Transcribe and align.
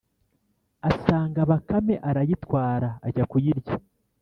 asanga 0.89 1.39
bakame 1.49 1.95
arayitwara 2.09 2.89
ajya 3.07 3.23
kuyirya. 3.31 3.75